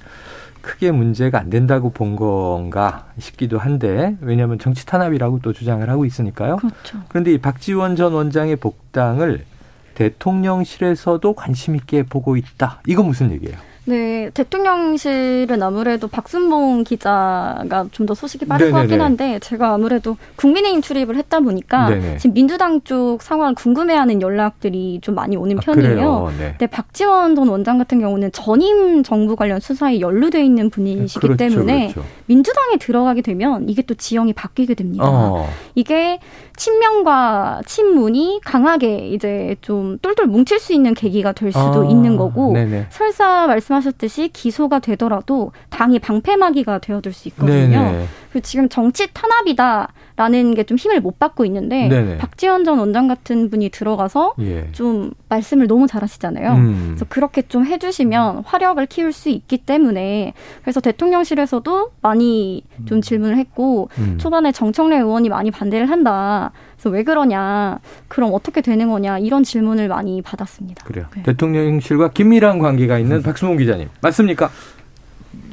[0.66, 6.56] 크게 문제가 안 된다고 본 건가 싶기도 한데 왜냐하면 정치 탄압이라고 또 주장을 하고 있으니까요.
[6.58, 7.00] 그렇죠.
[7.08, 9.46] 그런데 이 박지원 전 원장의 복당을
[9.94, 12.82] 대통령실에서도 관심 있게 보고 있다.
[12.88, 13.56] 이거 무슨 얘기예요?
[13.88, 20.82] 네, 대통령실은 아무래도 박순봉 기자가 좀 더 소식이 빠를 것 같긴 한데 제가 아무래도 국민의힘
[20.82, 22.18] 출입을 했다 보니까 네네.
[22.18, 26.34] 지금 민주당 쪽 상황을 궁금해하는 연락들이 좀 많이 오는 아, 편이에요.
[26.38, 26.50] 네.
[26.52, 31.94] 근데 박지원 전 원장 같은 경우는 전임 정부 관련 수사에 연루돼 있는 분이시기 그렇죠, 때문에
[31.94, 32.08] 그렇죠.
[32.28, 35.06] 민주당에 들어가게 되면 이게 또 지형이 바뀌게 됩니다.
[35.08, 35.50] 어.
[35.74, 36.20] 이게
[36.58, 41.90] 친명과 친문이 강하게 이제 좀 똘똘 뭉칠 수 있는 계기가 될 수도 아.
[41.90, 42.88] 있는 거고 네네.
[42.90, 48.08] 설사 말씀 말씀하셨듯이 기소가 되더라도 당이 방패막이가 되어줄 수 있거든요.
[48.36, 52.18] 그 지금 정치 탄압이다라는 게 좀 힘을 못 받고 있는데 네네.
[52.18, 54.68] 박지원 전 원장 같은 분이 들어가서 예.
[54.72, 56.54] 좀 말씀을 너무 잘하시잖아요.
[56.54, 56.84] 음.
[56.90, 63.90] 그래서 그렇게 좀 해주시면 화력을 키울 수 있기 때문에 그래서 대통령실에서도 많이 좀 질문을 했고
[64.00, 64.18] 음.
[64.18, 66.52] 초반에 정청래 의원이 많이 반대를 한다.
[66.76, 70.84] 그래서 왜 그러냐, 그럼 어떻게 되는 거냐 이런 질문을 많이 받았습니다.
[70.86, 71.06] 그래요.
[71.16, 71.24] 네.
[71.24, 74.50] 대통령실과 긴밀한 관계가 있는 박수몽 기자님 맞습니까?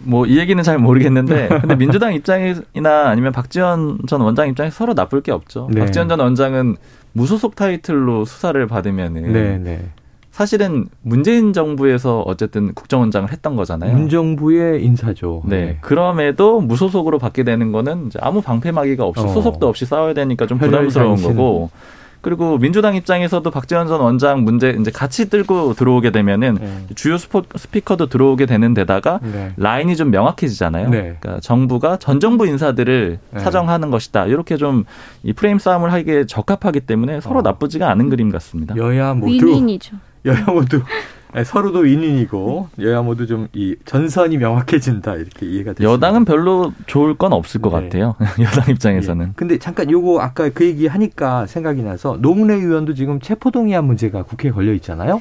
[0.05, 5.21] 뭐 이 얘기는 잘 모르겠는데 근데 민주당 입장이나 아니면 박지원 전 원장 입장에서 서로 나쁠
[5.23, 5.69] 게 없죠.
[5.71, 5.81] 네.
[5.81, 6.77] 박지원 전 원장은
[7.13, 9.85] 무소속 타이틀로 수사를 받으면은 네, 네.
[10.31, 13.95] 사실은 문재인 정부에서 어쨌든 국정원장을 했던 거잖아요.
[13.95, 15.43] 문정부의 인사죠.
[15.45, 15.65] 네.
[15.65, 15.79] 네.
[15.83, 19.29] 그럼에도 무소속으로 받게 되는 거는 아무 방패막이가 없이 어.
[19.29, 21.71] 소속도 없이 싸워야 되니까 좀 부담스러운 거고.
[22.23, 26.87] 그리고 민주당 입장에서도 박지원 전 원장 문제 이제 같이 들고 들어오게 되면은 네.
[26.95, 29.53] 주요 스포, 스피커도 들어오게 되는 데다가 네.
[29.57, 30.89] 라인이 좀 명확해지잖아요.
[30.89, 31.17] 네.
[31.21, 33.39] 그러니까 정부가 전 정부 인사들을 네.
[33.39, 34.27] 사정하는 것이다.
[34.27, 34.85] 이렇게 좀
[35.23, 37.43] 이 프레임 싸움을 하기에 적합하기 때문에 서로 어.
[37.43, 38.77] 나쁘지가 않은 그림 같습니다.
[38.77, 39.97] 여야 모두 윈윈이죠.
[40.25, 40.85] 여야 모두 네,
[41.45, 45.91] 서로도 윈윈이고 여야 모두 좀 이 전선이 명확해진다 이렇게 이해가 되죠.
[45.91, 47.85] 여당은 별로 좋을 건 없을 것 네.
[47.89, 48.15] 같아요.
[48.41, 49.27] 여당 입장에서는.
[49.27, 49.33] 네.
[49.37, 54.51] 근데 잠깐 요거 아까 그 얘기 하니까 생각이 나서 노무래 의원도 지금 체포동의안 문제가 국회에
[54.51, 55.21] 걸려 있잖아요.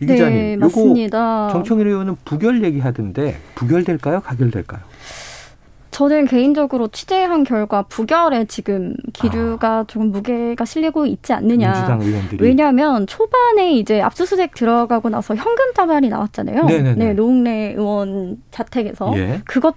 [0.00, 4.20] 이 네, 기자님, 요거 정청일 의원은 부결 얘기하던데 부결될까요?
[4.20, 4.80] 가결될까요?
[5.94, 9.84] 저는 개인적으로 취재한 결과 부결에 지금 기류가 아.
[9.86, 12.00] 조금 무게가 실리고 있지 않느냐.
[12.40, 16.64] 왜냐하면 초반에 이제 압수수색 들어가고 나서 현금 자발이 나왔잖아요.
[16.64, 16.94] 네네네.
[16.96, 19.40] 네, 노웅래 의원 자택에서 예.
[19.44, 19.76] 그것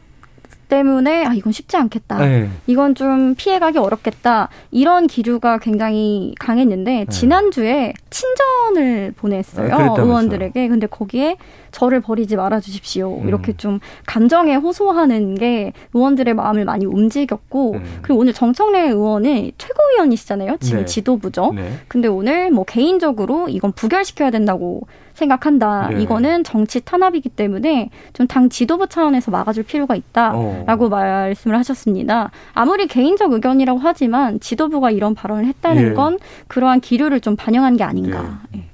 [0.70, 2.20] 때문에 아 이건 쉽지 않겠다.
[2.20, 2.50] 네.
[2.68, 4.50] 이건 좀 피해가기 어렵겠다.
[4.72, 7.06] 이런 기류가 굉장히 강했는데 네.
[7.08, 10.68] 지난주에 친전을 보냈어요 아, 의원들에게.
[10.68, 11.38] 근데 거기에
[11.72, 13.20] 저를 버리지 말아 주십시오.
[13.22, 13.28] 음.
[13.28, 18.00] 이렇게 좀 감정에 호소하는 게 의원들의 마음을 많이 움직였고 음.
[18.02, 20.58] 그리고 오늘 정청래 의원은 최고위원이시잖아요.
[20.60, 20.86] 지금 네.
[20.86, 21.54] 지도부죠.
[21.56, 21.72] 네.
[21.88, 24.82] 근데 오늘 뭐 개인적으로 이건 부결시켜야 된다고
[25.18, 25.90] 생각한다.
[25.90, 26.02] 네.
[26.02, 30.90] 이거는 정치 탄압이기 때문에 좀 당 지도부 차원에서 막아줄 필요가 있다라고 어.
[30.90, 32.30] 말씀을 하셨습니다.
[32.54, 35.94] 아무리 개인적 의견이라고 하지만 지도부가 이런 발언을 했다는 예.
[35.94, 38.42] 건 그러한 기류를 좀 반영한 게 아닌가.
[38.56, 38.66] 예.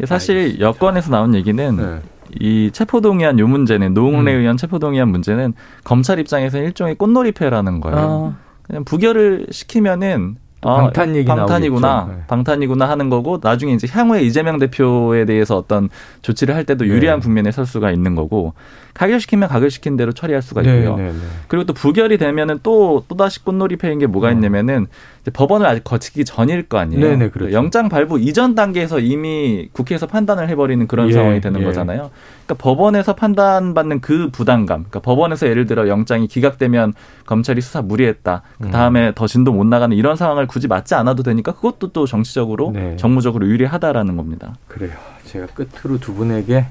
[0.00, 0.06] 예.
[0.06, 0.60] 사실.
[0.60, 2.00] 여권에서 나온 얘기는 네.
[2.40, 4.40] 이 체포동의안 요 문제는 노웅래 음.
[4.40, 8.34] 의원 체포동의안 문제는 검찰 입장에서 일종의 꽃놀이패라는 거예요.
[8.36, 8.38] 아.
[8.62, 12.22] 그냥 부결을 시키면은 아, 방탄 얘기 방탄이구나, 네.
[12.26, 15.88] 방탄이구나 하는 거고 나중에 이제 향후에 이재명 대표에 대해서 어떤
[16.22, 17.24] 조치를 할 때도 유리한 네.
[17.24, 18.54] 국면에 설 수가 있는 거고
[18.98, 20.96] 가결시키면 가결시킨 대로 처리할 수가 네, 있고요.
[20.96, 24.30] 네, 네, 그리고 또 부결이 되면은 또 또다시 꽃놀이 패인 게 뭐가 어.
[24.32, 24.88] 있냐면은
[25.32, 27.00] 법원을 아직 거치기 전일 거 아니에요.
[27.00, 27.52] 네네, 그렇죠.
[27.52, 31.64] 영장 발부 이전 단계에서 이미 국회에서 판단을 해버리는 그런 예, 상황이 되는 예.
[31.64, 32.10] 거잖아요.
[32.44, 36.94] 그러니까 법원에서 판단받는 그 부담감, 그러니까 법원에서 예를 들어 영장이 기각되면
[37.26, 38.42] 검찰이 수사 무리했다.
[38.60, 39.12] 그 다음에 음.
[39.14, 42.96] 더 진도 못 나가는 이런 상황을 굳이 맞지 않아도 되니까 그것도 또 정치적으로 네.
[42.96, 44.54] 정무적으로 유리하다라는 겁니다.
[44.66, 44.92] 그래요.
[45.24, 46.66] 제가 끝으로 두 분에게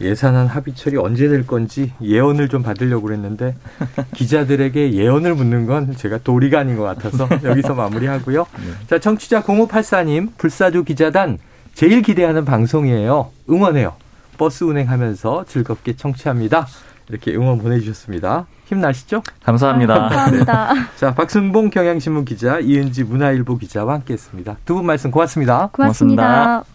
[0.00, 3.54] 예산안 합의철이 언제 될 건지 예언을 좀 받으려고 그랬는데
[4.14, 8.46] 기자들에게 예언을 묻는 건 제가 도리가 아닌 것 같아서 여기서 마무리하고요.
[8.56, 8.72] 네.
[8.88, 11.38] 자, 청취자 0584님, 불사조 기자단
[11.74, 13.30] 제일 기대하는 방송이에요.
[13.50, 13.94] 응원해요.
[14.38, 16.66] 버스 운행하면서 즐겁게 청취합니다.
[17.08, 18.46] 이렇게 응원 보내주셨습니다.
[18.66, 19.22] 힘나시죠?
[19.44, 19.94] 감사합니다.
[19.94, 20.72] 아, 감사합니다.
[20.74, 20.80] 네.
[20.96, 24.56] 자, 박순봉 경향신문 기자, 이은지 문화일보 기자와 함께했습니다.
[24.64, 25.68] 두 분 말씀 고맙습니다.
[25.72, 26.22] 고맙습니다.
[26.22, 26.64] 고맙습니다.